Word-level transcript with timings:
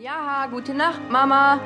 Ja, 0.00 0.46
gute 0.48 0.74
Nacht, 0.74 1.00
Mama. 1.10 1.58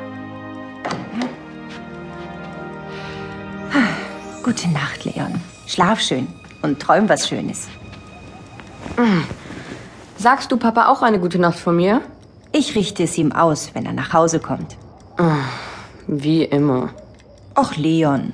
Gute 4.42 4.70
Nacht, 4.70 5.04
Leon. 5.04 5.38
Schlaf 5.66 6.00
schön 6.00 6.28
und 6.62 6.80
träum 6.80 7.10
was 7.10 7.28
Schönes. 7.28 7.68
Sagst 10.16 10.50
du 10.50 10.56
Papa 10.56 10.88
auch 10.88 11.02
eine 11.02 11.20
gute 11.20 11.38
Nacht 11.38 11.58
von 11.58 11.76
mir? 11.76 12.00
Ich 12.52 12.74
richte 12.74 13.02
es 13.02 13.18
ihm 13.18 13.32
aus, 13.32 13.74
wenn 13.74 13.84
er 13.84 13.92
nach 13.92 14.14
Hause 14.14 14.40
kommt. 14.40 14.78
Wie 16.06 16.44
immer. 16.44 16.88
Och, 17.54 17.76
Leon. 17.76 18.32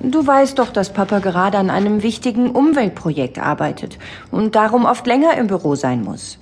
Du 0.00 0.26
weißt 0.26 0.58
doch, 0.58 0.72
dass 0.72 0.92
Papa 0.92 1.20
gerade 1.20 1.58
an 1.58 1.70
einem 1.70 2.02
wichtigen 2.02 2.50
Umweltprojekt 2.50 3.38
arbeitet 3.38 3.96
und 4.32 4.56
darum 4.56 4.86
oft 4.86 5.06
länger 5.06 5.36
im 5.36 5.46
Büro 5.46 5.76
sein 5.76 6.02
muss. 6.02 6.40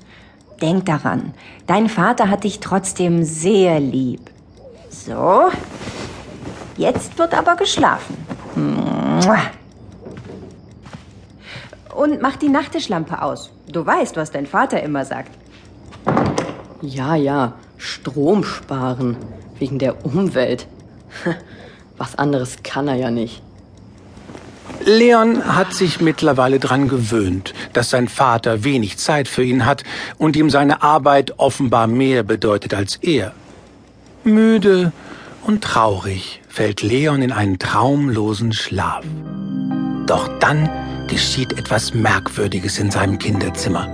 Denk 0.60 0.86
daran, 0.86 1.34
dein 1.66 1.88
Vater 1.88 2.30
hat 2.30 2.44
dich 2.44 2.60
trotzdem 2.60 3.24
sehr 3.24 3.80
lieb. 3.80 4.30
So, 4.88 5.50
jetzt 6.76 7.18
wird 7.18 7.34
aber 7.34 7.56
geschlafen. 7.56 8.16
Und 11.94 12.20
mach 12.20 12.36
die 12.36 12.48
Nachttischlampe 12.48 13.22
aus. 13.22 13.50
Du 13.70 13.84
weißt, 13.84 14.16
was 14.16 14.30
dein 14.30 14.46
Vater 14.46 14.82
immer 14.82 15.04
sagt. 15.04 15.30
Ja, 16.82 17.14
ja, 17.14 17.54
Strom 17.78 18.44
sparen. 18.44 19.16
Wegen 19.58 19.78
der 19.78 20.04
Umwelt. 20.04 20.66
Was 21.96 22.16
anderes 22.16 22.62
kann 22.64 22.88
er 22.88 22.96
ja 22.96 23.10
nicht. 23.10 23.40
Leon 24.86 25.56
hat 25.56 25.72
sich 25.72 26.02
mittlerweile 26.02 26.58
dran 26.58 26.88
gewöhnt, 26.88 27.54
dass 27.72 27.88
sein 27.88 28.06
Vater 28.06 28.64
wenig 28.64 28.98
Zeit 28.98 29.28
für 29.28 29.42
ihn 29.42 29.64
hat 29.64 29.82
und 30.18 30.36
ihm 30.36 30.50
seine 30.50 30.82
Arbeit 30.82 31.38
offenbar 31.38 31.86
mehr 31.86 32.22
bedeutet 32.22 32.74
als 32.74 32.96
er. 32.96 33.32
Müde 34.24 34.92
und 35.42 35.64
traurig 35.64 36.42
fällt 36.48 36.82
Leon 36.82 37.22
in 37.22 37.32
einen 37.32 37.58
traumlosen 37.58 38.52
Schlaf. 38.52 39.04
Doch 40.06 40.28
dann 40.38 40.68
geschieht 41.08 41.54
etwas 41.58 41.94
Merkwürdiges 41.94 42.78
in 42.78 42.90
seinem 42.90 43.18
Kinderzimmer. 43.18 43.88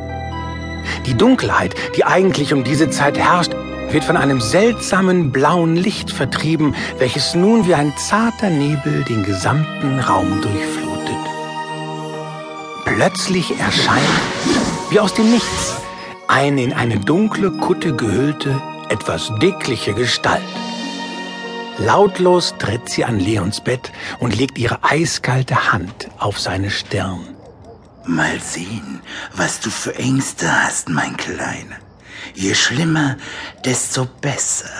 Die 1.06 1.14
Dunkelheit, 1.14 1.74
die 1.96 2.04
eigentlich 2.04 2.52
um 2.52 2.64
diese 2.64 2.90
Zeit 2.90 3.16
herrscht, 3.16 3.52
wird 3.92 4.04
von 4.04 4.16
einem 4.16 4.40
seltsamen 4.40 5.32
blauen 5.32 5.76
Licht 5.76 6.10
vertrieben, 6.12 6.74
welches 6.98 7.34
nun 7.34 7.66
wie 7.66 7.74
ein 7.74 7.92
zarter 7.96 8.50
Nebel 8.50 9.04
den 9.04 9.24
gesamten 9.24 9.98
Raum 10.00 10.40
durchflutet. 10.40 10.89
Plötzlich 12.94 13.58
erscheint, 13.58 14.04
wie 14.90 14.98
aus 14.98 15.14
dem 15.14 15.30
Nichts, 15.30 15.76
eine 16.26 16.64
in 16.64 16.72
eine 16.72 16.98
dunkle 16.98 17.52
Kutte 17.52 17.94
gehüllte, 17.94 18.60
etwas 18.88 19.30
dickliche 19.40 19.94
Gestalt. 19.94 20.42
Lautlos 21.78 22.54
tritt 22.58 22.88
sie 22.88 23.04
an 23.04 23.20
Leons 23.20 23.60
Bett 23.60 23.92
und 24.18 24.36
legt 24.36 24.58
ihre 24.58 24.82
eiskalte 24.82 25.72
Hand 25.72 26.08
auf 26.18 26.40
seine 26.40 26.70
Stirn. 26.70 27.20
Mal 28.06 28.40
sehen, 28.40 29.00
was 29.34 29.60
du 29.60 29.70
für 29.70 29.94
Ängste 29.94 30.50
hast, 30.64 30.88
mein 30.88 31.16
Kleiner. 31.16 31.76
Je 32.34 32.54
schlimmer, 32.54 33.16
desto 33.64 34.06
besser. 34.20 34.66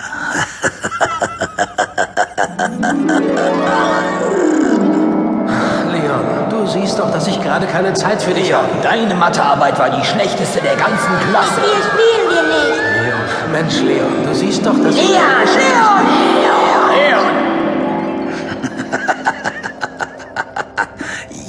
Leon, 5.91 6.40
siehst 6.71 6.97
doch, 6.99 7.11
dass 7.11 7.27
ich 7.27 7.39
gerade 7.41 7.67
keine 7.67 7.93
Zeit 7.93 8.21
für 8.21 8.33
dich 8.33 8.53
habe. 8.53 8.67
Deine 8.81 9.13
Mathearbeit 9.13 9.77
war 9.77 9.89
die 9.89 10.05
schlechteste 10.05 10.61
der 10.61 10.75
ganzen 10.75 11.11
Klasse. 11.29 11.61
Hier 11.61 11.83
spielen 11.83 12.29
wir 12.29 12.43
nicht. 12.43 12.79
Leon, 13.03 13.51
Mensch, 13.51 13.81
Leon, 13.81 14.25
du 14.25 14.33
siehst 14.33 14.65
doch, 14.65 14.77
dass 14.81 14.95
ich... 14.95 15.09
Leon, 15.09 15.21
Leon! 15.57 17.25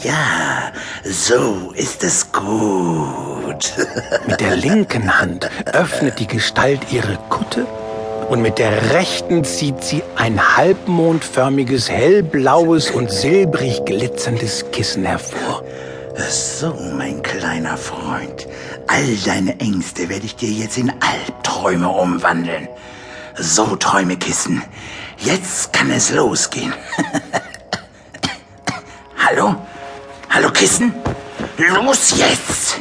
Ja, 0.03 0.73
so 1.05 1.71
ist 1.77 2.03
es 2.03 2.33
gut. 2.33 3.73
Mit 4.27 4.41
der 4.41 4.57
linken 4.57 5.21
Hand 5.21 5.49
öffnet 5.73 6.19
die 6.19 6.27
Gestalt 6.27 6.91
ihre 6.91 7.17
Kutte 7.29 7.69
und 8.29 8.43
mit 8.43 8.59
der 8.59 8.93
rechten 8.93 9.45
zieht 9.45 9.83
sie 9.83 10.03
ein 10.17 10.57
halbmondförmiges, 10.57 11.91
hellblaues 11.91 12.91
und 12.91 13.11
silbrig 13.11 13.85
glitzerndes 13.85 14.71
Kissen 14.73 15.05
hervor. 15.05 15.63
So, 16.29 16.75
mein 16.97 17.23
kleiner 17.23 17.77
Freund. 17.77 18.47
All 18.87 19.17
deine 19.25 19.59
Ängste 19.61 20.09
werde 20.09 20.27
ich 20.27 20.37
dir 20.37 20.51
jetzt 20.51 20.79
in 20.79 20.93
Albträume 21.01 21.89
umwandeln. 21.89 22.69
So, 23.37 23.77
Träumekissen. 23.77 24.63
Jetzt 25.19 25.73
kann 25.73 25.91
es 25.91 26.13
losgehen. 26.13 26.73
Hallo? 29.17 29.55
Hallo, 30.29 30.51
Kissen? 30.51 30.93
Los 31.57 32.19
jetzt! 32.19 32.81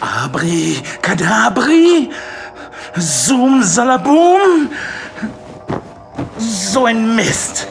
Abri, 0.00 0.78
Kadabri, 1.02 2.10
Zoom, 2.96 3.62
Salabum. 3.62 4.70
So 6.38 6.86
ein 6.86 7.14
Mist. 7.16 7.66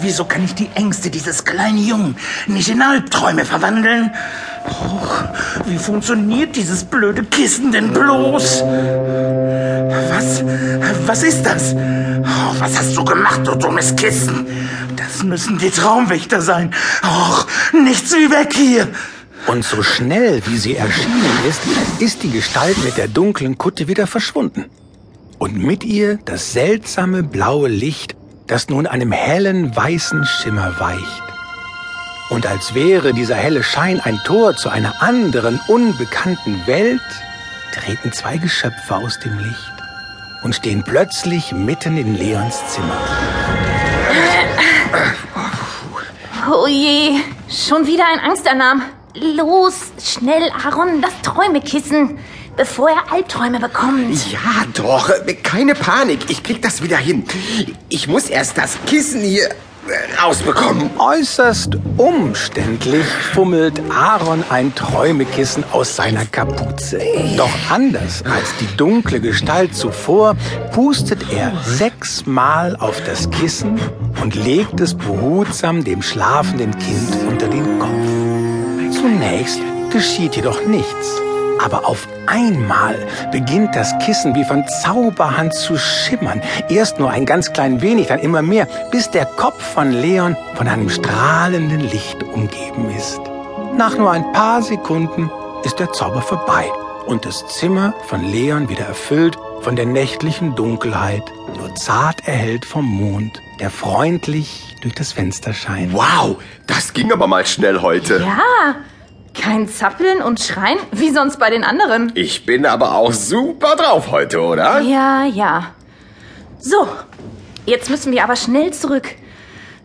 Wieso 0.00 0.24
kann 0.24 0.44
ich 0.44 0.54
die 0.54 0.70
Ängste 0.74 1.10
dieses 1.10 1.44
kleinen 1.44 1.78
Jungen 1.78 2.16
nicht 2.46 2.68
in 2.68 2.82
Albträume 2.82 3.44
verwandeln? 3.44 4.12
Och, 4.66 5.24
wie 5.66 5.78
funktioniert 5.78 6.54
dieses 6.56 6.84
blöde 6.84 7.24
Kissen 7.24 7.72
denn 7.72 7.92
bloß? 7.92 8.62
Was? 10.10 10.44
Was 11.06 11.22
ist 11.22 11.42
das? 11.42 11.74
Oh, 11.74 12.54
was 12.60 12.78
hast 12.78 12.96
du 12.96 13.04
gemacht, 13.04 13.40
du 13.44 13.54
dummes 13.56 13.96
Kissen? 13.96 14.46
Das 14.96 15.24
müssen 15.24 15.58
die 15.58 15.70
Traumwächter 15.70 16.42
sein. 16.42 16.72
Och, 17.02 17.46
nichts 17.72 18.12
wie 18.12 18.30
weg 18.30 18.52
hier. 18.52 18.88
Und 19.48 19.64
so 19.64 19.82
schnell, 19.82 20.42
wie 20.46 20.58
sie 20.58 20.76
erschienen 20.76 21.38
ist, 21.48 21.62
ist 22.00 22.22
die 22.22 22.30
Gestalt 22.30 22.76
mit 22.84 22.98
der 22.98 23.08
dunklen 23.08 23.56
Kutte 23.56 23.88
wieder 23.88 24.06
verschwunden. 24.06 24.66
Und 25.38 25.56
mit 25.56 25.84
ihr 25.84 26.18
das 26.26 26.52
seltsame 26.52 27.22
blaue 27.22 27.68
Licht, 27.68 28.14
das 28.46 28.68
nun 28.68 28.86
einem 28.86 29.10
hellen 29.10 29.74
weißen 29.74 30.26
Schimmer 30.26 30.78
weicht. 30.78 31.22
Und 32.28 32.46
als 32.46 32.74
wäre 32.74 33.14
dieser 33.14 33.36
helle 33.36 33.62
Schein 33.62 34.00
ein 34.00 34.20
Tor 34.26 34.54
zu 34.54 34.68
einer 34.68 35.02
anderen, 35.02 35.58
unbekannten 35.66 36.66
Welt, 36.66 37.00
treten 37.72 38.12
zwei 38.12 38.36
Geschöpfe 38.36 38.96
aus 38.96 39.18
dem 39.18 39.38
Licht 39.38 39.72
und 40.42 40.56
stehen 40.56 40.82
plötzlich 40.82 41.52
mitten 41.52 41.96
in 41.96 42.14
Leons 42.16 42.60
Zimmer. 42.68 43.00
Oh 46.52 46.66
je, 46.66 47.20
schon 47.48 47.86
wieder 47.86 48.04
ein 48.12 48.20
Angstalarm. 48.20 48.82
Los, 49.20 49.74
schnell, 50.02 50.50
Aaron, 50.64 51.00
das 51.02 51.12
Träumekissen, 51.22 52.18
bevor 52.56 52.90
er 52.90 53.12
Albträume 53.12 53.60
bekommt. 53.60 54.14
Ja, 54.30 54.64
doch. 54.74 55.10
Keine 55.42 55.74
Panik. 55.74 56.30
Ich 56.30 56.42
krieg 56.42 56.62
das 56.62 56.82
wieder 56.82 56.96
hin. 56.96 57.24
Ich 57.88 58.08
muss 58.08 58.28
erst 58.28 58.58
das 58.58 58.76
Kissen 58.86 59.22
hier 59.22 59.48
äh, 59.48 60.20
rausbekommen. 60.22 60.90
Äußerst 60.98 61.78
umständlich 61.96 63.06
fummelt 63.32 63.80
Aaron 63.90 64.44
ein 64.50 64.74
Träumekissen 64.74 65.64
aus 65.72 65.96
seiner 65.96 66.26
Kapuze. 66.26 67.00
Doch 67.36 67.50
anders 67.70 68.22
als 68.24 68.54
die 68.60 68.76
dunkle 68.76 69.20
Gestalt 69.20 69.74
zuvor, 69.74 70.36
pustet 70.72 71.32
er 71.32 71.52
sechsmal 71.64 72.76
auf 72.76 73.02
das 73.04 73.30
Kissen 73.30 73.80
und 74.22 74.34
legt 74.34 74.80
es 74.80 74.94
behutsam 74.94 75.84
dem 75.84 76.02
schlafenden 76.02 76.76
Kind 76.78 77.16
unter 77.28 77.48
den 77.48 77.78
Kopf. 77.78 78.27
Zunächst 78.90 79.60
geschieht 79.90 80.36
jedoch 80.36 80.64
nichts. 80.66 81.20
Aber 81.60 81.88
auf 81.88 82.06
einmal 82.26 82.96
beginnt 83.32 83.74
das 83.74 83.92
Kissen 83.98 84.34
wie 84.34 84.44
von 84.44 84.64
Zauberhand 84.82 85.52
zu 85.52 85.76
schimmern. 85.76 86.40
Erst 86.68 86.98
nur 86.98 87.10
ein 87.10 87.26
ganz 87.26 87.52
klein 87.52 87.80
wenig, 87.80 88.06
dann 88.06 88.20
immer 88.20 88.42
mehr, 88.42 88.68
bis 88.90 89.10
der 89.10 89.24
Kopf 89.24 89.60
von 89.60 89.90
Leon 89.90 90.36
von 90.54 90.68
einem 90.68 90.88
strahlenden 90.88 91.80
Licht 91.80 92.22
umgeben 92.22 92.90
ist. 92.96 93.20
Nach 93.76 93.96
nur 93.96 94.10
ein 94.10 94.30
paar 94.32 94.62
Sekunden 94.62 95.30
ist 95.64 95.78
der 95.78 95.92
Zauber 95.92 96.22
vorbei 96.22 96.70
und 97.06 97.24
das 97.24 97.46
Zimmer 97.46 97.94
von 98.06 98.24
Leon 98.24 98.68
wieder 98.68 98.84
erfüllt 98.84 99.36
von 99.62 99.76
der 99.76 99.86
nächtlichen 99.86 100.54
Dunkelheit, 100.54 101.22
nur 101.56 101.74
zart 101.74 102.26
erhellt 102.26 102.64
vom 102.64 102.84
Mond, 102.84 103.40
der 103.60 103.70
freundlich 103.70 104.76
durch 104.82 104.94
das 104.94 105.12
Fenster 105.12 105.52
scheint. 105.52 105.92
Wow, 105.92 106.36
das 106.66 106.92
ging 106.92 107.12
aber 107.12 107.26
mal 107.26 107.44
schnell 107.46 107.80
heute. 107.82 108.20
Ja, 108.20 108.76
kein 109.34 109.68
Zappeln 109.68 110.22
und 110.22 110.40
Schreien 110.40 110.78
wie 110.92 111.10
sonst 111.10 111.38
bei 111.38 111.50
den 111.50 111.64
anderen. 111.64 112.12
Ich 112.14 112.46
bin 112.46 112.66
aber 112.66 112.94
auch 112.94 113.12
super 113.12 113.76
drauf 113.76 114.10
heute, 114.10 114.40
oder? 114.40 114.80
Ja, 114.80 115.24
ja. 115.24 115.74
So, 116.58 116.88
jetzt 117.66 117.90
müssen 117.90 118.12
wir 118.12 118.24
aber 118.24 118.36
schnell 118.36 118.72
zurück. 118.72 119.14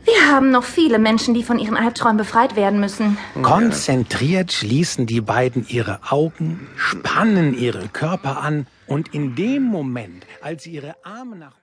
Wir 0.05 0.29
haben 0.29 0.51
noch 0.51 0.63
viele 0.63 0.99
Menschen, 0.99 1.33
die 1.33 1.43
von 1.43 1.59
ihren 1.59 1.77
Albträumen 1.77 2.17
befreit 2.17 2.55
werden 2.55 2.79
müssen. 2.79 3.17
Konzentriert 3.41 4.51
schließen 4.51 5.05
die 5.05 5.21
beiden 5.21 5.65
ihre 5.69 5.99
Augen, 6.09 6.67
spannen 6.75 7.57
ihre 7.57 7.87
Körper 7.87 8.41
an 8.41 8.67
und 8.87 9.13
in 9.13 9.35
dem 9.35 9.63
Moment, 9.63 10.25
als 10.41 10.63
sie 10.63 10.71
ihre 10.71 10.95
Arme 11.03 11.37
nach 11.37 11.51